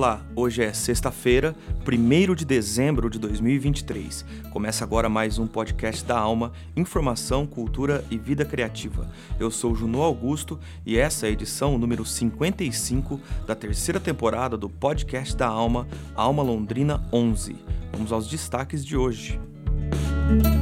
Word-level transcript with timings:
Olá, 0.00 0.22
hoje 0.34 0.62
é 0.62 0.72
sexta-feira, 0.72 1.54
1 1.86 2.34
de 2.34 2.46
dezembro 2.46 3.10
de 3.10 3.18
2023. 3.18 4.24
Começa 4.50 4.82
agora 4.82 5.10
mais 5.10 5.38
um 5.38 5.46
podcast 5.46 6.02
da 6.06 6.18
Alma, 6.18 6.52
Informação, 6.74 7.46
Cultura 7.46 8.02
e 8.10 8.16
Vida 8.16 8.42
Criativa. 8.46 9.10
Eu 9.38 9.50
sou 9.50 9.74
Juno 9.74 10.00
Augusto 10.00 10.58
e 10.86 10.96
essa 10.96 11.26
é 11.26 11.28
a 11.28 11.32
edição 11.32 11.76
número 11.76 12.02
55 12.06 13.20
da 13.46 13.54
terceira 13.54 14.00
temporada 14.00 14.56
do 14.56 14.70
podcast 14.70 15.36
da 15.36 15.48
Alma, 15.48 15.86
Alma 16.14 16.42
Londrina 16.42 17.06
11. 17.12 17.54
Vamos 17.92 18.10
aos 18.10 18.26
destaques 18.26 18.82
de 18.82 18.96
hoje. 18.96 19.38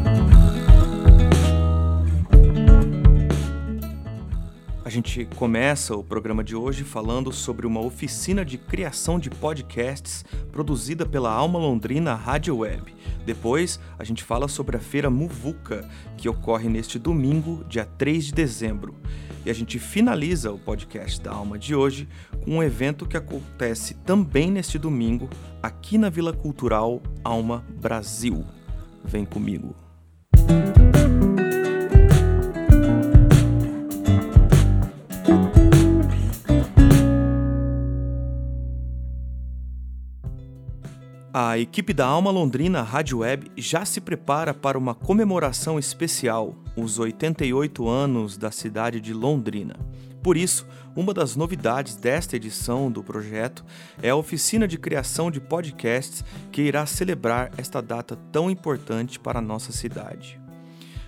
A 0.05 0.28
gente 4.99 5.27
começa 5.37 5.95
o 5.95 6.03
programa 6.03 6.43
de 6.43 6.57
hoje 6.57 6.83
falando 6.83 7.31
sobre 7.33 7.69
uma 7.69 7.81
oficina 7.81 8.45
de 8.45 8.59
criação 8.59 9.17
de 9.17 9.31
podcasts 9.31 10.25
produzida 10.51 11.07
pela 11.07 11.33
Alma 11.33 11.57
Londrina 11.57 12.17
Rádio 12.17 12.57
Web. 12.57 12.93
Depois, 13.25 13.79
a 13.97 14.03
gente 14.03 14.25
fala 14.25 14.49
sobre 14.49 14.77
a 14.77 14.81
feira 14.81 15.09
Muvuca, 15.09 15.89
que 16.17 16.29
ocorre 16.29 16.69
neste 16.69 16.99
domingo, 16.99 17.65
dia 17.69 17.85
3 17.85 18.27
de 18.27 18.33
dezembro. 18.33 18.97
E 19.47 19.51
a 19.51 19.55
gente 19.55 19.79
finaliza 19.79 20.51
o 20.51 20.59
podcast 20.59 21.21
da 21.21 21.31
Alma 21.31 21.57
de 21.57 21.77
hoje 21.77 22.09
com 22.45 22.57
um 22.57 22.63
evento 22.63 23.07
que 23.07 23.17
acontece 23.17 23.95
também 24.05 24.51
neste 24.51 24.81
domingo, 24.81 25.31
aqui 25.63 25.97
na 25.97 26.11
Vila 26.11 26.33
Cultural 26.33 27.01
Alma 27.23 27.65
Brasil. 27.81 28.45
Vem 29.05 29.25
comigo. 29.25 29.77
A 41.49 41.59
equipe 41.59 41.95
da 41.95 42.05
Alma 42.05 42.31
Londrina 42.31 42.83
Rádio 42.83 43.21
Web 43.21 43.51
já 43.57 43.83
se 43.83 44.03
prepara 44.03 44.53
para 44.53 44.77
uma 44.77 44.95
comemoração 44.95 45.79
especial, 45.79 46.55
os 46.77 46.99
88 46.99 47.89
anos 47.89 48.37
da 48.37 48.51
cidade 48.51 49.01
de 49.01 49.15
Londrina. 49.15 49.75
Por 50.23 50.37
isso, 50.37 50.67
uma 50.95 51.15
das 51.15 51.37
novidades 51.37 51.97
desta 51.97 52.37
edição 52.37 52.91
do 52.91 53.03
projeto 53.03 53.65
é 54.03 54.11
a 54.11 54.17
oficina 54.17 54.69
de 54.69 54.77
criação 54.77 55.31
de 55.31 55.41
podcasts 55.41 56.23
que 56.53 56.61
irá 56.61 56.85
celebrar 56.85 57.51
esta 57.57 57.81
data 57.81 58.15
tão 58.31 58.51
importante 58.51 59.19
para 59.19 59.39
a 59.39 59.43
nossa 59.43 59.73
cidade. 59.73 60.39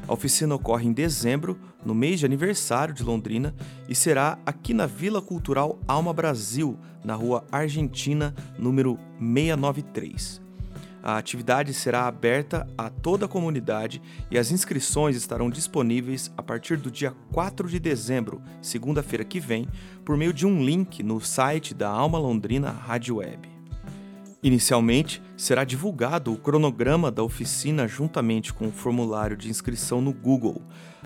A 0.06 0.12
oficina 0.12 0.54
ocorre 0.54 0.86
em 0.86 0.92
dezembro, 0.92 1.58
no 1.84 1.94
mês 1.94 2.20
de 2.20 2.26
aniversário 2.26 2.92
de 2.92 3.02
Londrina, 3.02 3.54
e 3.88 3.94
será 3.94 4.38
aqui 4.44 4.74
na 4.74 4.86
Vila 4.86 5.22
Cultural 5.22 5.78
Alma 5.86 6.12
Brasil, 6.12 6.78
na 7.04 7.14
rua 7.14 7.44
Argentina, 7.50 8.34
número 8.58 8.98
693. 9.18 10.40
A 11.02 11.16
atividade 11.16 11.72
será 11.72 12.06
aberta 12.06 12.68
a 12.76 12.90
toda 12.90 13.24
a 13.24 13.28
comunidade 13.28 14.02
e 14.30 14.36
as 14.36 14.50
inscrições 14.50 15.16
estarão 15.16 15.48
disponíveis 15.48 16.30
a 16.36 16.42
partir 16.42 16.76
do 16.76 16.90
dia 16.90 17.14
4 17.32 17.68
de 17.68 17.78
dezembro, 17.78 18.42
segunda-feira 18.60 19.24
que 19.24 19.40
vem, 19.40 19.66
por 20.04 20.16
meio 20.16 20.32
de 20.32 20.46
um 20.46 20.62
link 20.62 21.02
no 21.02 21.20
site 21.20 21.72
da 21.72 21.88
Alma 21.88 22.18
Londrina 22.18 22.70
Rádio 22.70 23.16
Web. 23.16 23.59
Inicialmente, 24.42 25.22
será 25.36 25.64
divulgado 25.64 26.32
o 26.32 26.38
cronograma 26.38 27.10
da 27.10 27.22
oficina 27.22 27.86
juntamente 27.86 28.54
com 28.54 28.68
o 28.68 28.72
formulário 28.72 29.36
de 29.36 29.50
inscrição 29.50 30.00
no 30.00 30.14
Google. 30.14 30.62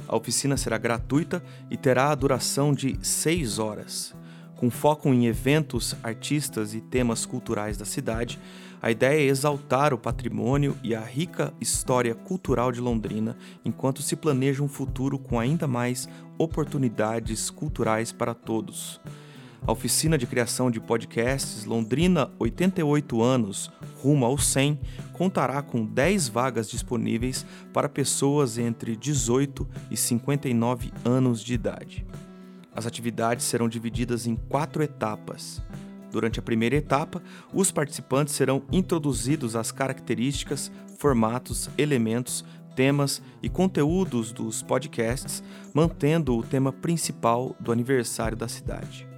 A 0.06 0.16
oficina 0.16 0.56
será 0.56 0.78
gratuita 0.78 1.42
e 1.68 1.76
terá 1.76 2.10
a 2.10 2.14
duração 2.14 2.72
de 2.72 2.96
6 3.02 3.58
horas. 3.58 4.14
Com 4.54 4.70
foco 4.70 5.08
em 5.08 5.26
eventos, 5.26 5.96
artistas 6.00 6.74
e 6.74 6.80
temas 6.80 7.26
culturais 7.26 7.76
da 7.76 7.84
cidade, 7.84 8.38
a 8.80 8.90
ideia 8.90 9.18
é 9.18 9.24
exaltar 9.24 9.92
o 9.92 9.98
patrimônio 9.98 10.76
e 10.80 10.94
a 10.94 11.00
rica 11.00 11.52
história 11.60 12.14
cultural 12.14 12.70
de 12.70 12.80
Londrina 12.80 13.36
enquanto 13.64 14.00
se 14.00 14.14
planeja 14.14 14.62
um 14.62 14.68
futuro 14.68 15.18
com 15.18 15.40
ainda 15.40 15.66
mais 15.66 16.08
oportunidades 16.38 17.50
culturais 17.50 18.12
para 18.12 18.32
todos. 18.32 19.00
A 19.66 19.72
oficina 19.72 20.18
de 20.18 20.26
criação 20.26 20.70
de 20.70 20.78
podcasts 20.78 21.64
Londrina 21.64 22.30
88 22.38 23.22
anos, 23.22 23.70
rumo 24.02 24.26
ao 24.26 24.36
100, 24.36 24.78
contará 25.14 25.62
com 25.62 25.86
10 25.86 26.28
vagas 26.28 26.68
disponíveis 26.68 27.46
para 27.72 27.88
pessoas 27.88 28.58
entre 28.58 28.94
18 28.94 29.66
e 29.90 29.96
59 29.96 30.92
anos 31.02 31.42
de 31.42 31.54
idade. 31.54 32.06
As 32.74 32.84
atividades 32.84 33.46
serão 33.46 33.66
divididas 33.66 34.26
em 34.26 34.36
quatro 34.36 34.82
etapas. 34.82 35.62
Durante 36.12 36.38
a 36.38 36.42
primeira 36.42 36.76
etapa, 36.76 37.22
os 37.50 37.72
participantes 37.72 38.34
serão 38.34 38.64
introduzidos 38.70 39.56
às 39.56 39.72
características, 39.72 40.70
formatos, 40.98 41.70
elementos, 41.78 42.44
temas 42.76 43.22
e 43.42 43.48
conteúdos 43.48 44.30
dos 44.30 44.62
podcasts, 44.62 45.42
mantendo 45.72 46.36
o 46.36 46.42
tema 46.42 46.70
principal 46.70 47.56
do 47.58 47.72
aniversário 47.72 48.36
da 48.36 48.46
cidade. 48.46 49.13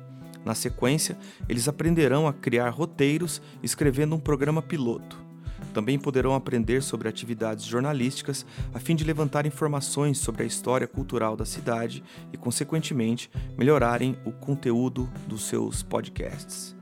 Na 0.47 0.55
sequência, 0.55 1.19
eles 1.49 1.67
aprenderão 1.67 2.29
a 2.29 2.33
criar 2.33 2.71
roteiros 2.71 3.43
escrevendo 3.65 4.15
um 4.15 4.21
programa 4.21 4.63
piloto. 4.63 5.27
Também 5.75 5.99
poderão 5.99 6.37
aprender 6.37 6.85
sobre 6.85 7.09
atividades 7.09 7.65
jornalísticas 7.65 8.47
a 8.73 8.79
fim 8.79 8.95
de 8.95 9.03
levantar 9.03 9.45
informações 9.45 10.19
sobre 10.19 10.45
a 10.45 10.47
história 10.47 10.87
cultural 10.87 11.37
da 11.37 11.45
cidade 11.45 12.03
e, 12.33 12.37
consequentemente, 12.37 13.29
melhorarem 13.59 14.17
o 14.25 14.31
conteúdo 14.31 15.11
dos 15.27 15.49
seus 15.49 15.83
podcasts. 15.83 16.77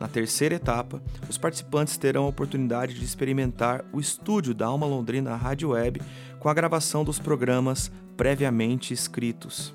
Na 0.00 0.08
terceira 0.08 0.54
etapa, 0.54 1.02
os 1.28 1.36
participantes 1.36 1.98
terão 1.98 2.24
a 2.24 2.28
oportunidade 2.28 2.94
de 2.94 3.04
experimentar 3.04 3.84
o 3.92 4.00
estúdio 4.00 4.54
da 4.54 4.66
Alma 4.66 4.86
Londrina 4.86 5.36
Rádio 5.36 5.70
Web 5.70 6.00
com 6.40 6.48
a 6.48 6.54
gravação 6.54 7.04
dos 7.04 7.18
programas 7.18 7.92
previamente 8.16 8.94
escritos. 8.94 9.74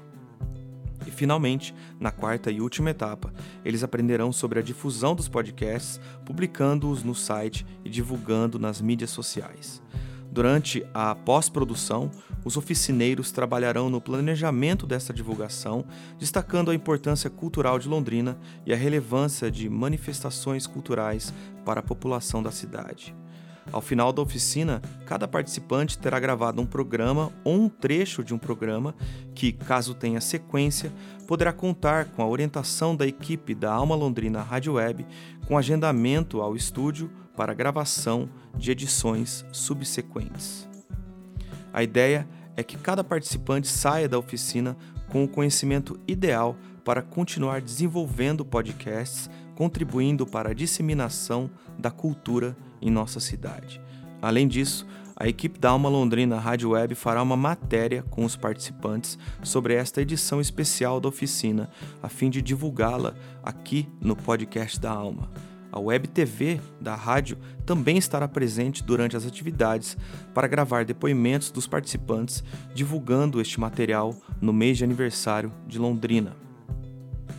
E 1.05 1.11
finalmente, 1.11 1.73
na 1.99 2.11
quarta 2.11 2.51
e 2.51 2.61
última 2.61 2.91
etapa, 2.91 3.33
eles 3.65 3.83
aprenderão 3.83 4.31
sobre 4.31 4.59
a 4.59 4.61
difusão 4.61 5.15
dos 5.15 5.27
podcasts, 5.27 5.99
publicando-os 6.25 7.03
no 7.03 7.15
site 7.15 7.65
e 7.83 7.89
divulgando 7.89 8.59
nas 8.59 8.81
mídias 8.81 9.09
sociais. 9.09 9.81
Durante 10.31 10.85
a 10.93 11.13
pós-produção, 11.13 12.09
os 12.45 12.55
oficineiros 12.55 13.31
trabalharão 13.31 13.89
no 13.89 13.99
planejamento 13.99 14.87
dessa 14.87 15.13
divulgação, 15.13 15.83
destacando 16.17 16.71
a 16.71 16.75
importância 16.75 17.29
cultural 17.29 17.77
de 17.77 17.89
Londrina 17.89 18.37
e 18.65 18.71
a 18.71 18.77
relevância 18.77 19.51
de 19.51 19.69
manifestações 19.69 20.65
culturais 20.65 21.33
para 21.65 21.81
a 21.81 21.83
população 21.83 22.41
da 22.41 22.49
cidade. 22.49 23.13
Ao 23.71 23.81
final 23.81 24.11
da 24.11 24.21
oficina, 24.21 24.81
cada 25.05 25.27
participante 25.27 25.97
terá 25.97 26.19
gravado 26.19 26.61
um 26.61 26.65
programa 26.65 27.31
ou 27.43 27.55
um 27.55 27.69
trecho 27.69 28.23
de 28.23 28.33
um 28.33 28.37
programa 28.37 28.93
que, 29.33 29.53
caso 29.53 29.93
tenha 29.93 30.19
sequência, 30.19 30.91
poderá 31.25 31.53
contar 31.53 32.05
com 32.05 32.21
a 32.21 32.27
orientação 32.27 32.95
da 32.95 33.07
equipe 33.07 33.55
da 33.55 33.71
Alma 33.71 33.95
Londrina 33.95 34.41
Rádio 34.41 34.73
Web 34.73 35.05
com 35.47 35.57
agendamento 35.57 36.41
ao 36.41 36.55
estúdio 36.55 37.09
para 37.35 37.53
gravação 37.53 38.29
de 38.57 38.71
edições 38.71 39.45
subsequentes. 39.53 40.67
A 41.73 41.81
ideia 41.81 42.27
é 42.57 42.63
que 42.63 42.77
cada 42.77 43.03
participante 43.03 43.69
saia 43.69 44.09
da 44.09 44.19
oficina 44.19 44.75
com 45.07 45.23
o 45.23 45.27
conhecimento 45.27 45.97
ideal 46.05 46.57
para 46.83 47.01
continuar 47.01 47.61
desenvolvendo 47.61 48.43
podcasts, 48.43 49.29
contribuindo 49.55 50.25
para 50.25 50.49
a 50.49 50.53
disseminação 50.53 51.49
da 51.77 51.91
cultura 51.91 52.55
em 52.81 52.89
nossa 52.89 53.19
cidade. 53.19 53.81
Além 54.21 54.47
disso, 54.47 54.85
a 55.15 55.27
equipe 55.27 55.59
da 55.59 55.69
Alma 55.69 55.87
Londrina 55.87 56.39
Rádio 56.39 56.71
Web 56.71 56.95
fará 56.95 57.21
uma 57.21 57.37
matéria 57.37 58.01
com 58.09 58.25
os 58.25 58.35
participantes 58.35 59.19
sobre 59.43 59.75
esta 59.75 60.01
edição 60.01 60.41
especial 60.41 60.99
da 60.99 61.09
oficina, 61.09 61.69
a 62.01 62.09
fim 62.09 62.27
de 62.27 62.41
divulgá-la 62.41 63.13
aqui 63.43 63.87
no 64.01 64.15
podcast 64.15 64.79
da 64.79 64.89
Alma. 64.89 65.29
A 65.71 65.79
Web 65.79 66.07
TV 66.07 66.59
da 66.81 66.95
rádio 66.95 67.37
também 67.65 67.97
estará 67.97 68.27
presente 68.27 68.83
durante 68.83 69.15
as 69.15 69.25
atividades 69.25 69.95
para 70.33 70.47
gravar 70.47 70.83
depoimentos 70.83 71.49
dos 71.49 71.65
participantes, 71.65 72.43
divulgando 72.73 73.39
este 73.39 73.59
material 73.59 74.15
no 74.41 74.51
mês 74.51 74.79
de 74.79 74.83
aniversário 74.83 75.53
de 75.67 75.77
Londrina. 75.77 76.35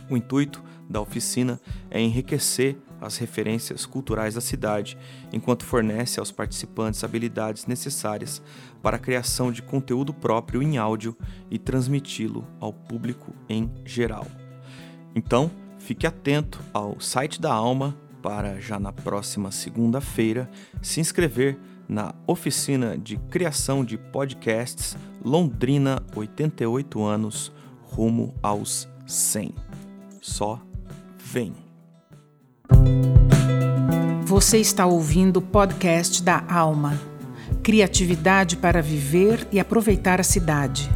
O 0.09 0.17
intuito 0.17 0.63
da 0.89 1.01
oficina 1.01 1.59
é 1.89 1.99
enriquecer 2.01 2.77
as 3.01 3.17
referências 3.17 3.85
culturais 3.85 4.35
da 4.35 4.41
cidade, 4.41 4.97
enquanto 5.31 5.65
fornece 5.65 6.19
aos 6.19 6.31
participantes 6.31 7.03
habilidades 7.03 7.65
necessárias 7.65 8.41
para 8.81 8.95
a 8.95 8.99
criação 8.99 9.51
de 9.51 9.61
conteúdo 9.61 10.13
próprio 10.13 10.63
em 10.63 10.77
áudio 10.77 11.17
e 11.51 11.59
transmiti-lo 11.59 12.47
ao 12.59 12.71
público 12.71 13.33
em 13.49 13.69
geral. 13.83 14.25
Então, 15.13 15.51
fique 15.77 16.07
atento 16.07 16.59
ao 16.73 16.99
site 16.99 17.41
da 17.41 17.53
Alma 17.53 17.95
para 18.21 18.59
já 18.61 18.79
na 18.79 18.93
próxima 18.93 19.51
segunda-feira 19.51 20.49
se 20.81 21.01
inscrever 21.01 21.59
na 21.87 22.15
oficina 22.25 22.97
de 22.97 23.17
criação 23.17 23.83
de 23.83 23.97
podcasts 23.97 24.95
Londrina 25.23 26.01
88 26.15 27.03
anos 27.03 27.51
rumo 27.81 28.33
aos 28.41 28.87
100. 29.05 29.53
Só 30.21 30.61
vem. 31.33 31.55
Você 34.23 34.59
está 34.59 34.85
ouvindo 34.85 35.37
o 35.37 35.41
podcast 35.41 36.21
da 36.21 36.43
Alma. 36.47 37.01
Criatividade 37.63 38.55
para 38.57 38.83
viver 38.83 39.47
e 39.51 39.59
aproveitar 39.59 40.19
a 40.19 40.23
cidade. 40.23 40.87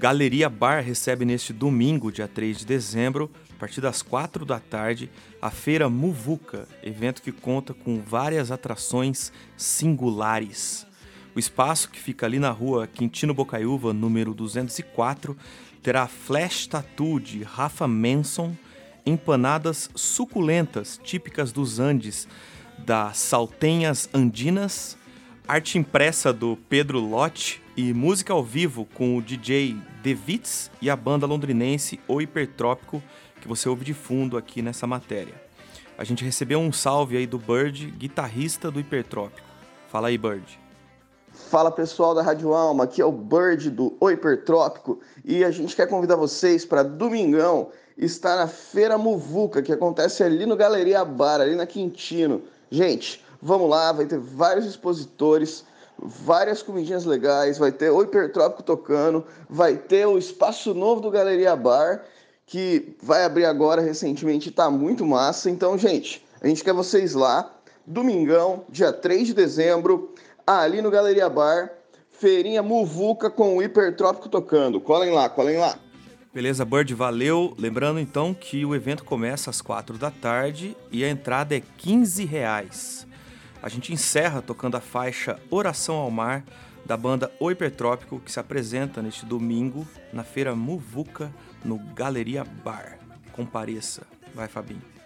Galeria 0.00 0.48
Bar 0.48 0.82
recebe 0.82 1.26
neste 1.26 1.52
domingo, 1.52 2.10
dia 2.10 2.26
3 2.26 2.60
de 2.60 2.64
dezembro, 2.64 3.30
a 3.54 3.60
partir 3.60 3.82
das 3.82 4.00
4 4.00 4.46
da 4.46 4.58
tarde, 4.58 5.10
a 5.42 5.50
Feira 5.50 5.90
Muvuca, 5.90 6.66
evento 6.82 7.20
que 7.20 7.30
conta 7.30 7.74
com 7.74 8.00
várias 8.00 8.50
atrações 8.50 9.30
singulares. 9.58 10.86
O 11.36 11.38
espaço, 11.38 11.90
que 11.90 12.00
fica 12.00 12.24
ali 12.24 12.38
na 12.38 12.50
rua 12.50 12.86
Quintino 12.86 13.34
Bocaiúva, 13.34 13.92
número 13.92 14.32
204, 14.32 15.36
terá 15.82 16.06
flash 16.06 16.66
tattoo 16.66 17.20
de 17.20 17.42
Rafa 17.42 17.86
Manson, 17.86 18.56
empanadas 19.04 19.90
suculentas 19.94 20.98
típicas 21.04 21.52
dos 21.52 21.78
Andes, 21.78 22.26
das 22.78 23.18
Saltenhas 23.18 24.08
Andinas, 24.14 24.96
arte 25.46 25.76
impressa 25.76 26.32
do 26.32 26.56
Pedro 26.70 27.00
Lotte 27.00 27.60
e 27.80 27.94
música 27.94 28.34
ao 28.34 28.44
vivo 28.44 28.86
com 28.92 29.16
o 29.16 29.22
DJ 29.22 29.74
The 30.02 30.12
Vits 30.12 30.70
e 30.82 30.90
a 30.90 30.94
banda 30.94 31.26
londrinense 31.26 31.98
O 32.06 32.20
Hipertrópico, 32.20 33.02
que 33.40 33.48
você 33.48 33.70
ouve 33.70 33.86
de 33.86 33.94
fundo 33.94 34.36
aqui 34.36 34.60
nessa 34.60 34.86
matéria. 34.86 35.32
A 35.96 36.04
gente 36.04 36.22
recebeu 36.22 36.58
um 36.58 36.70
salve 36.70 37.16
aí 37.16 37.26
do 37.26 37.38
Bird, 37.38 37.90
guitarrista 37.92 38.70
do 38.70 38.78
Hipertrópico. 38.78 39.48
Fala 39.88 40.08
aí, 40.08 40.18
Bird. 40.18 40.60
Fala 41.32 41.70
pessoal 41.70 42.14
da 42.14 42.20
Rádio 42.20 42.52
Alma, 42.52 42.84
aqui 42.84 43.00
é 43.00 43.04
o 43.04 43.10
Bird 43.10 43.70
do 43.70 43.96
O 43.98 44.10
Hipertrópico 44.10 45.00
e 45.24 45.42
a 45.42 45.50
gente 45.50 45.74
quer 45.74 45.86
convidar 45.88 46.16
vocês 46.16 46.66
para 46.66 46.82
domingão 46.82 47.70
estar 47.96 48.36
na 48.36 48.46
Feira 48.46 48.98
Muvuca, 48.98 49.62
que 49.62 49.72
acontece 49.72 50.22
ali 50.22 50.44
no 50.44 50.54
Galeria 50.54 51.02
Bar, 51.02 51.40
ali 51.40 51.54
na 51.54 51.64
Quintino. 51.64 52.42
Gente, 52.70 53.24
vamos 53.40 53.70
lá, 53.70 53.90
vai 53.90 54.04
ter 54.04 54.18
vários 54.18 54.66
expositores, 54.66 55.64
várias 56.02 56.62
comidinhas 56.62 57.04
legais, 57.04 57.58
vai 57.58 57.70
ter 57.70 57.90
o 57.90 58.02
Hipertrópico 58.02 58.62
tocando, 58.62 59.24
vai 59.48 59.76
ter 59.76 60.06
o 60.06 60.16
espaço 60.16 60.72
novo 60.74 61.00
do 61.00 61.10
Galeria 61.10 61.54
Bar, 61.54 62.04
que 62.46 62.96
vai 63.02 63.24
abrir 63.24 63.44
agora 63.44 63.80
recentemente 63.80 64.48
e 64.48 64.52
tá 64.52 64.70
muito 64.70 65.04
massa. 65.04 65.50
Então, 65.50 65.76
gente, 65.76 66.24
a 66.40 66.48
gente 66.48 66.64
quer 66.64 66.72
vocês 66.72 67.14
lá, 67.14 67.54
domingão, 67.86 68.64
dia 68.68 68.92
3 68.92 69.28
de 69.28 69.34
dezembro, 69.34 70.14
ali 70.46 70.80
no 70.80 70.90
Galeria 70.90 71.28
Bar, 71.28 71.70
feirinha 72.10 72.62
Muvuca 72.62 73.30
com 73.30 73.56
o 73.56 73.62
Hipertrópico 73.62 74.28
tocando. 74.28 74.80
Colhem 74.80 75.12
lá, 75.12 75.28
colhem 75.28 75.58
lá. 75.58 75.78
Beleza, 76.32 76.64
Bird, 76.64 76.94
valeu. 76.94 77.54
Lembrando 77.58 77.98
então 77.98 78.32
que 78.32 78.64
o 78.64 78.74
evento 78.74 79.04
começa 79.04 79.50
às 79.50 79.60
4 79.60 79.98
da 79.98 80.10
tarde 80.10 80.76
e 80.90 81.04
a 81.04 81.08
entrada 81.08 81.56
é 81.56 81.62
15 81.78 82.24
reais. 82.24 83.09
A 83.62 83.68
gente 83.68 83.92
encerra 83.92 84.40
tocando 84.40 84.76
a 84.76 84.80
faixa 84.80 85.38
Oração 85.50 85.96
ao 85.96 86.10
Mar 86.10 86.44
da 86.84 86.96
banda 86.96 87.30
O 87.38 87.50
Hipertrópico, 87.50 88.20
que 88.20 88.32
se 88.32 88.40
apresenta 88.40 89.02
neste 89.02 89.26
domingo 89.26 89.86
na 90.12 90.24
feira 90.24 90.54
Muvuca 90.56 91.32
no 91.64 91.78
Galeria 91.78 92.42
Bar. 92.42 92.98
Compareça. 93.32 94.02
Vai, 94.34 94.48
Fabinho. 94.48 94.99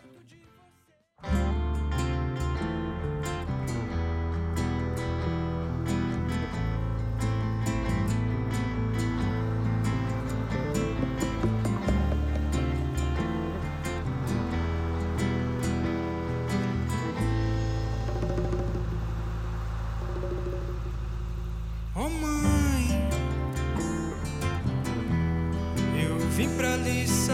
lição. 26.84 27.33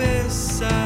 beside. 0.00 0.79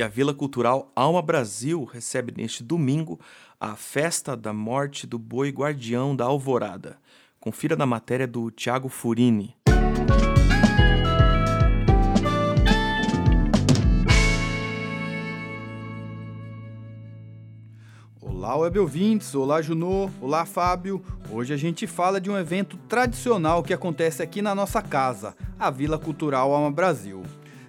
E 0.00 0.02
a 0.02 0.08
Vila 0.08 0.32
Cultural 0.32 0.90
Alma 0.96 1.20
Brasil 1.20 1.84
recebe 1.84 2.32
neste 2.34 2.64
domingo 2.64 3.20
a 3.60 3.76
festa 3.76 4.34
da 4.34 4.50
morte 4.50 5.06
do 5.06 5.18
boi 5.18 5.50
guardião 5.50 6.16
da 6.16 6.24
Alvorada. 6.24 6.96
Confira 7.38 7.76
na 7.76 7.84
matéria 7.84 8.26
do 8.26 8.50
Tiago 8.50 8.88
Furini. 8.88 9.54
Olá, 18.18 18.56
web 18.56 18.78
ouvintes, 18.78 19.34
olá 19.34 19.60
Junô, 19.60 20.08
olá 20.18 20.46
Fábio. 20.46 21.04
Hoje 21.30 21.52
a 21.52 21.58
gente 21.58 21.86
fala 21.86 22.18
de 22.18 22.30
um 22.30 22.38
evento 22.38 22.78
tradicional 22.88 23.62
que 23.62 23.74
acontece 23.74 24.22
aqui 24.22 24.40
na 24.40 24.54
nossa 24.54 24.80
casa, 24.80 25.36
a 25.58 25.70
Vila 25.70 25.98
Cultural 25.98 26.54
Alma 26.54 26.70
Brasil. 26.70 27.22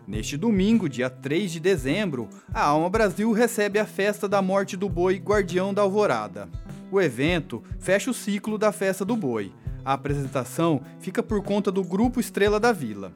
Neste 0.08 0.36
domingo, 0.36 0.90
dia 0.90 1.10
3 1.10 1.52
de 1.52 1.60
dezembro, 1.60 2.28
a 2.54 2.64
Alma 2.64 2.90
Brasil 2.90 3.32
recebe 3.32 3.80
a 3.80 3.86
festa 3.86 4.28
da 4.28 4.42
morte 4.42 4.76
do 4.76 4.90
boi 4.90 5.18
Guardião 5.18 5.74
da 5.74 5.84
Alvorada. 5.84 6.50
O 6.92 7.00
evento 7.00 7.64
fecha 7.80 8.10
o 8.10 8.14
ciclo 8.14 8.58
da 8.58 8.72
festa 8.72 9.06
do 9.06 9.16
boi. 9.16 9.54
A 9.86 9.94
apresentação 9.94 10.82
fica 11.00 11.24
por 11.24 11.42
conta 11.44 11.72
do 11.72 11.84
Grupo 11.84 12.20
Estrela 12.20 12.60
da 12.60 12.72
Vila. 12.72 13.14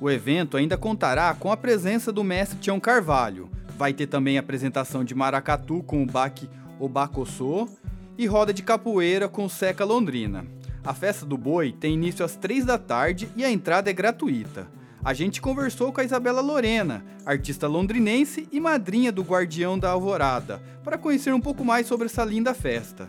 O 0.00 0.10
evento 0.10 0.56
ainda 0.56 0.78
contará 0.78 1.34
com 1.34 1.52
a 1.52 1.56
presença 1.56 2.10
do 2.10 2.24
mestre 2.24 2.58
Tião 2.58 2.80
Carvalho. 2.80 3.50
Vai 3.76 3.92
ter 3.92 4.06
também 4.06 4.38
a 4.38 4.40
apresentação 4.40 5.04
de 5.04 5.14
maracatu 5.14 5.82
com 5.82 6.02
o 6.02 6.06
baque 6.06 6.48
Obacossô 6.78 7.68
e 8.16 8.26
roda 8.26 8.54
de 8.54 8.62
capoeira 8.62 9.28
com 9.28 9.48
Seca 9.48 9.84
Londrina. 9.84 10.46
A 10.82 10.94
festa 10.94 11.26
do 11.26 11.36
boi 11.36 11.72
tem 11.72 11.94
início 11.94 12.24
às 12.24 12.36
3 12.36 12.64
da 12.64 12.78
tarde 12.78 13.28
e 13.36 13.44
a 13.44 13.50
entrada 13.50 13.90
é 13.90 13.92
gratuita. 13.92 14.66
A 15.02 15.14
gente 15.14 15.40
conversou 15.40 15.90
com 15.94 16.02
a 16.02 16.04
Isabela 16.04 16.42
Lorena, 16.42 17.02
artista 17.24 17.66
londrinense 17.66 18.46
e 18.52 18.60
madrinha 18.60 19.10
do 19.10 19.22
Guardião 19.22 19.78
da 19.78 19.92
Alvorada, 19.92 20.60
para 20.84 20.98
conhecer 20.98 21.32
um 21.32 21.40
pouco 21.40 21.64
mais 21.64 21.86
sobre 21.86 22.04
essa 22.04 22.22
linda 22.22 22.52
festa. 22.52 23.08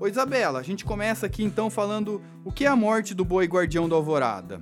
Ô 0.00 0.08
Isabela, 0.08 0.58
a 0.58 0.62
gente 0.62 0.84
começa 0.84 1.26
aqui 1.26 1.44
então 1.44 1.70
falando 1.70 2.20
o 2.44 2.50
que 2.50 2.64
é 2.64 2.68
a 2.68 2.74
morte 2.74 3.14
do 3.14 3.24
boi 3.24 3.46
Guardião 3.46 3.88
da 3.88 3.94
Alvorada. 3.94 4.60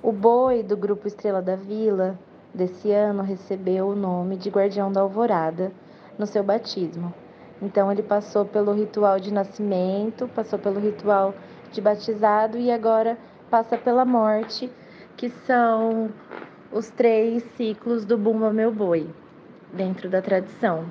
O 0.00 0.12
boi 0.12 0.62
do 0.62 0.76
grupo 0.76 1.08
Estrela 1.08 1.42
da 1.42 1.56
Vila 1.56 2.16
desse 2.54 2.92
ano 2.92 3.24
recebeu 3.24 3.88
o 3.88 3.96
nome 3.96 4.36
de 4.36 4.50
Guardião 4.50 4.92
da 4.92 5.00
Alvorada 5.00 5.72
no 6.16 6.28
seu 6.28 6.44
batismo. 6.44 7.12
Então 7.60 7.90
ele 7.90 8.04
passou 8.04 8.44
pelo 8.44 8.72
ritual 8.72 9.18
de 9.18 9.32
nascimento, 9.32 10.28
passou 10.28 10.60
pelo 10.60 10.78
ritual 10.78 11.34
de 11.72 11.80
batizado 11.80 12.56
e 12.56 12.70
agora 12.70 13.18
passa 13.50 13.76
pela 13.76 14.04
morte, 14.04 14.70
que 15.16 15.28
são 15.46 16.10
os 16.72 16.90
três 16.90 17.42
ciclos 17.56 18.04
do 18.04 18.18
Bumba 18.18 18.52
Meu 18.52 18.72
Boi, 18.72 19.06
dentro 19.72 20.08
da 20.08 20.20
tradição. 20.20 20.84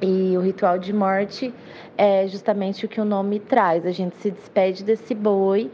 E 0.00 0.36
o 0.36 0.40
ritual 0.40 0.78
de 0.78 0.92
morte 0.92 1.52
é 1.96 2.26
justamente 2.28 2.84
o 2.84 2.88
que 2.88 3.00
o 3.00 3.04
nome 3.04 3.40
traz. 3.40 3.84
A 3.84 3.90
gente 3.90 4.16
se 4.18 4.30
despede 4.30 4.84
desse 4.84 5.12
boi 5.14 5.70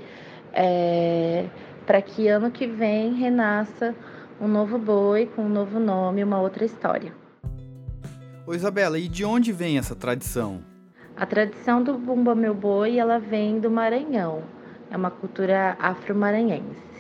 é, 0.53 1.47
para 1.85 2.01
que 2.01 2.29
ano 2.29 2.51
que 2.51 2.67
vem 2.67 3.13
renasça 3.13 3.95
um 4.41 4.49
novo 4.49 4.79
boi 4.79 5.27
com 5.27 5.43
um 5.43 5.49
novo 5.49 5.79
nome, 5.79 6.25
uma 6.25 6.41
outra 6.41 6.65
história. 6.65 7.13
Ô 8.47 8.55
Isabela, 8.55 8.99
e 8.99 9.09
de 9.09 9.25
onde 9.25 9.53
vem 9.53 9.79
essa 9.79 9.95
tradição? 9.95 10.63
A 11.17 11.25
tradição 11.25 11.83
do 11.83 11.95
Bumba 11.95 12.35
Meu 12.35 12.55
Boi, 12.55 12.99
ela 12.99 13.19
vem 13.19 13.61
do 13.61 13.71
Maranhão. 13.71 14.43
É 14.91 14.97
uma 14.97 15.11
cultura 15.11 15.77
afro-maranhense. 15.79 16.94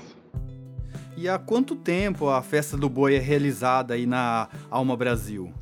E 1.16 1.28
há 1.28 1.38
quanto 1.38 1.76
tempo 1.76 2.28
a 2.28 2.42
festa 2.42 2.76
do 2.76 2.88
boi 2.88 3.14
é 3.14 3.18
realizada 3.18 3.94
aí 3.94 4.04
na 4.04 4.48
Alma 4.68 4.96
Brasil? 4.96 5.52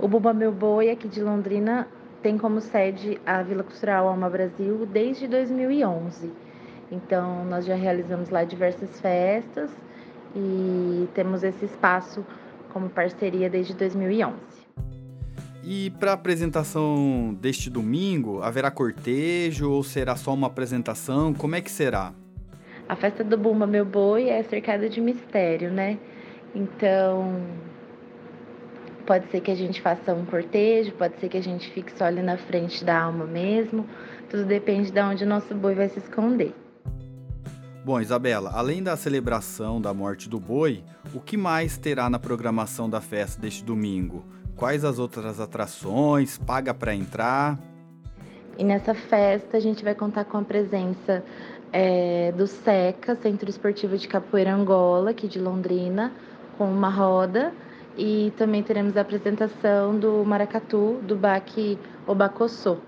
O 0.00 0.08
Bumba 0.08 0.32
Meu 0.32 0.50
Boi, 0.50 0.90
aqui 0.90 1.06
de 1.08 1.20
Londrina, 1.20 1.86
tem 2.22 2.38
como 2.38 2.60
sede 2.60 3.20
a 3.26 3.42
Vila 3.42 3.62
Cultural 3.62 4.08
Alma 4.08 4.30
Brasil 4.30 4.86
desde 4.86 5.28
2011. 5.28 6.32
Então, 6.90 7.44
nós 7.44 7.66
já 7.66 7.74
realizamos 7.74 8.30
lá 8.30 8.44
diversas 8.44 8.98
festas 8.98 9.70
e 10.34 11.06
temos 11.14 11.42
esse 11.42 11.66
espaço 11.66 12.24
como 12.72 12.88
parceria 12.88 13.50
desde 13.50 13.74
2011. 13.74 14.36
E 15.62 15.90
para 16.00 16.12
a 16.12 16.14
apresentação 16.14 17.36
deste 17.38 17.68
domingo, 17.68 18.40
haverá 18.40 18.70
cortejo 18.70 19.70
ou 19.70 19.82
será 19.82 20.16
só 20.16 20.32
uma 20.32 20.46
apresentação? 20.46 21.34
Como 21.34 21.54
é 21.56 21.60
que 21.60 21.70
será? 21.70 22.14
A 22.88 22.96
festa 22.96 23.22
do 23.22 23.36
Bumba 23.36 23.66
Meu 23.66 23.84
Boi 23.84 24.30
é 24.30 24.42
cercada 24.44 24.88
de 24.88 24.98
mistério, 24.98 25.70
né? 25.70 25.98
Então, 26.54 27.42
pode 29.06 29.30
ser 29.30 29.42
que 29.42 29.50
a 29.50 29.54
gente 29.54 29.82
faça 29.82 30.14
um 30.14 30.24
cortejo, 30.24 30.92
pode 30.92 31.20
ser 31.20 31.28
que 31.28 31.36
a 31.36 31.42
gente 31.42 31.70
fique 31.72 31.92
só 31.92 32.04
ali 32.04 32.22
na 32.22 32.38
frente 32.38 32.82
da 32.82 33.02
alma 33.02 33.26
mesmo. 33.26 33.86
Tudo 34.30 34.46
depende 34.46 34.90
de 34.90 35.00
onde 35.00 35.24
o 35.24 35.26
nosso 35.26 35.54
boi 35.54 35.74
vai 35.74 35.90
se 35.90 35.98
esconder. 35.98 36.54
Bom, 37.84 38.00
Isabela, 38.00 38.52
além 38.54 38.82
da 38.82 38.96
celebração 38.96 39.80
da 39.80 39.92
morte 39.92 40.26
do 40.26 40.40
boi, 40.40 40.82
o 41.14 41.20
que 41.20 41.36
mais 41.36 41.76
terá 41.76 42.08
na 42.08 42.18
programação 42.18 42.88
da 42.88 43.02
festa 43.02 43.40
deste 43.40 43.62
domingo? 43.62 44.24
Quais 44.56 44.82
as 44.82 44.98
outras 44.98 45.40
atrações? 45.40 46.38
Paga 46.38 46.72
para 46.72 46.94
entrar? 46.94 47.58
E 48.58 48.64
nessa 48.64 48.92
festa 48.92 49.56
a 49.56 49.60
gente 49.60 49.84
vai 49.84 49.94
contar 49.94 50.24
com 50.24 50.36
a 50.36 50.42
presença 50.42 51.24
é, 51.72 52.32
do 52.32 52.46
SECA, 52.46 53.16
Centro 53.16 53.48
Esportivo 53.48 53.96
de 53.96 54.08
Capoeira 54.08 54.54
Angola, 54.54 55.10
aqui 55.10 55.28
de 55.28 55.38
Londrina, 55.38 56.12
com 56.56 56.64
uma 56.64 56.88
roda. 56.88 57.52
E 57.96 58.32
também 58.36 58.62
teremos 58.62 58.96
a 58.96 59.00
apresentação 59.00 59.98
do 59.98 60.24
maracatu, 60.24 61.00
do 61.02 61.16
baque 61.16 61.78
Obacossô. 62.06 62.78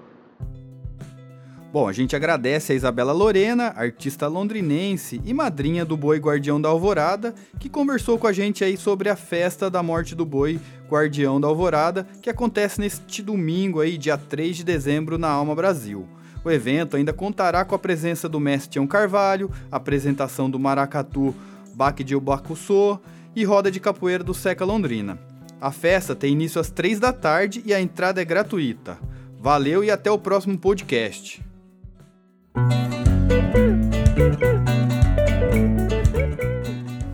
Bom, 1.72 1.86
a 1.86 1.92
gente 1.92 2.16
agradece 2.16 2.72
a 2.72 2.74
Isabela 2.74 3.12
Lorena, 3.12 3.72
artista 3.76 4.26
londrinense 4.26 5.20
e 5.24 5.32
madrinha 5.32 5.84
do 5.84 5.96
Boi 5.96 6.18
Guardião 6.18 6.60
da 6.60 6.68
Alvorada, 6.68 7.32
que 7.60 7.68
conversou 7.68 8.18
com 8.18 8.26
a 8.26 8.32
gente 8.32 8.64
aí 8.64 8.76
sobre 8.76 9.08
a 9.08 9.14
festa 9.14 9.70
da 9.70 9.80
morte 9.80 10.16
do 10.16 10.26
Boi 10.26 10.58
Guardião 10.88 11.40
da 11.40 11.46
Alvorada, 11.46 12.08
que 12.20 12.28
acontece 12.28 12.80
neste 12.80 13.22
domingo 13.22 13.80
aí, 13.80 13.96
dia 13.96 14.18
3 14.18 14.56
de 14.56 14.64
dezembro, 14.64 15.16
na 15.16 15.28
Alma 15.28 15.54
Brasil. 15.54 16.08
O 16.44 16.50
evento 16.50 16.96
ainda 16.96 17.12
contará 17.12 17.64
com 17.64 17.74
a 17.74 17.78
presença 17.78 18.28
do 18.28 18.40
mestre 18.40 18.70
Tião 18.70 18.86
Carvalho, 18.86 19.50
apresentação 19.70 20.48
do 20.48 20.58
maracatu 20.58 21.34
Baque 21.74 22.02
de 22.02 22.16
Ubacuçô 22.16 22.98
e 23.34 23.44
roda 23.44 23.70
de 23.70 23.78
capoeira 23.80 24.24
do 24.24 24.34
Seca 24.34 24.64
Londrina. 24.64 25.18
A 25.60 25.70
festa 25.70 26.16
tem 26.16 26.32
início 26.32 26.60
às 26.60 26.70
3 26.70 26.98
da 26.98 27.12
tarde 27.12 27.62
e 27.66 27.74
a 27.74 27.80
entrada 27.80 28.20
é 28.20 28.24
gratuita. 28.24 28.98
Valeu 29.38 29.84
e 29.84 29.90
até 29.90 30.10
o 30.10 30.18
próximo 30.18 30.58
podcast. 30.58 31.42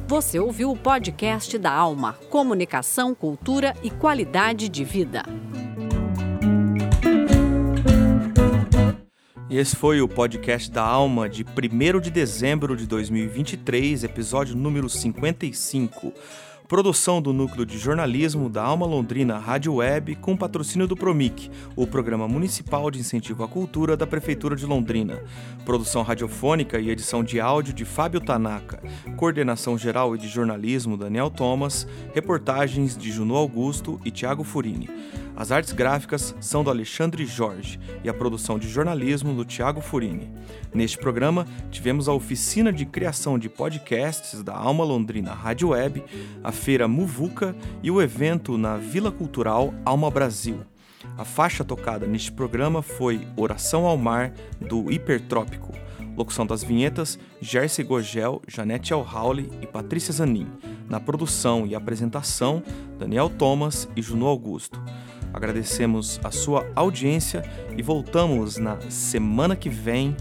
Você 0.07 0.39
ouviu 0.39 0.71
o 0.71 0.77
podcast 0.77 1.59
da 1.59 1.71
Alma, 1.71 2.15
Comunicação, 2.31 3.15
Cultura 3.15 3.75
e 3.83 3.91
Qualidade 3.91 4.69
de 4.69 4.83
Vida. 4.85 5.25
E 9.49 9.59
esse 9.59 9.77
foi 9.77 10.01
o 10.01 10.09
podcast 10.09 10.69
da 10.69 10.83
Alma 10.83 11.29
de 11.29 11.45
1 11.45 12.01
de 12.01 12.11
dezembro 12.11 12.77
de 12.77 12.85
2023, 12.85 14.03
episódio 14.03 14.57
número 14.57 14.89
55. 14.89 16.13
Produção 16.69 17.23
do 17.23 17.33
Núcleo 17.33 17.65
de 17.65 17.79
Jornalismo 17.79 18.51
da 18.51 18.61
Alma 18.61 18.85
Londrina 18.85 19.39
Rádio 19.39 19.75
Web 19.75 20.17
com 20.17 20.37
patrocínio 20.37 20.89
do 20.89 20.97
Promic, 20.97 21.49
o 21.77 21.87
Programa 21.87 22.27
Municipal 22.27 22.91
de 22.91 22.99
Incentivo 22.99 23.45
à 23.45 23.49
Cultura 23.49 23.97
da 23.97 24.05
Prefeitura 24.05 24.57
de 24.57 24.67
Londrina. 24.67 25.23
Produção 25.65 26.03
radiofônica 26.03 26.81
e 26.81 26.91
edição 26.91 27.23
de 27.23 27.41
áudio 27.41 27.73
de 27.73 27.85
Fábio 27.85 28.21
Tanaka. 28.21 28.83
Coordenação 29.17 29.79
geral 29.79 30.17
e 30.17 30.19
de 30.19 30.27
jornalismo 30.27 30.97
Daniel 30.97 31.31
Thomas. 31.31 31.87
Reportagens 32.13 32.97
de 32.97 33.13
Juno 33.13 33.37
Augusto 33.37 34.01
e 34.05 34.11
Tiago 34.11 34.43
Furini. 34.43 34.91
As 35.37 35.53
artes 35.53 35.73
gráficas 35.75 36.35
são 36.41 36.65
do 36.65 36.71
Alexandre 36.71 37.27
Jorge 37.27 37.79
e 38.03 38.09
a 38.09 38.15
produção 38.15 38.59
de 38.59 38.67
jornalismo 38.71 39.35
do 39.35 39.45
Tiago 39.45 39.83
Furini. 39.83 40.33
Neste 40.73 40.97
programa, 40.97 41.47
tivemos 41.71 42.09
a 42.09 42.15
oficina 42.15 42.73
de 42.73 42.87
criação 42.87 43.39
de 43.39 43.51
podcasts 43.51 44.43
da 44.43 44.57
Alma 44.57 44.83
Londrina 44.83 45.35
Rádio 45.35 45.69
Web, 45.69 46.03
a 46.43 46.51
feira 46.57 46.89
Muvuca 46.89 47.55
e 47.83 47.91
o 47.91 48.03
evento 48.03 48.59
na 48.59 48.77
Vila 48.77 49.13
Cultural 49.13 49.73
Alma 49.85 50.11
Brasil. 50.11 50.61
A 51.17 51.25
faixa 51.25 51.63
tocada 51.63 52.07
neste 52.07 52.33
programa 52.33 52.83
foi 52.83 53.27
Oração 53.37 53.87
ao 53.87 53.97
Mar, 53.97 54.33
do 54.61 54.91
Hipertrópico. 54.91 55.73
Locução 56.17 56.47
das 56.47 56.65
vinhetas, 56.65 57.19
Jersey 57.41 57.85
Gogel, 57.85 58.43
Janete 58.49 58.93
Alhauli 58.93 59.51
e 59.61 59.67
Patrícia 59.67 60.13
Zanin. 60.13 60.49
Na 60.89 60.99
produção 60.99 61.67
e 61.67 61.75
apresentação, 61.75 62.63
Daniel 62.99 63.29
Thomas 63.29 63.89
e 63.95 64.03
Juno 64.03 64.27
Augusto. 64.27 64.83
Agradecemos 65.33 66.19
a 66.25 66.31
sua 66.31 66.67
audiência 66.75 67.43
e 67.77 67.83
voltamos 67.83 68.57
na 68.57 68.81
semana 68.91 69.55
que 69.55 69.69
vem 69.69 70.17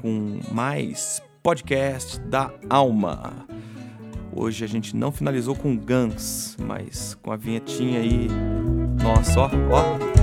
com 0.00 0.40
mais 0.50 1.22
podcast 1.42 2.18
da 2.20 2.50
Alma. 2.70 3.46
Hoje 4.36 4.64
a 4.64 4.68
gente 4.68 4.96
não 4.96 5.12
finalizou 5.12 5.54
com 5.54 5.76
Guns, 5.76 6.56
mas 6.58 7.16
com 7.22 7.30
a 7.30 7.36
vinhetinha 7.36 8.00
aí. 8.00 8.28
Nossa, 9.00 9.40
ó, 9.40 9.50
ó. 9.70 10.13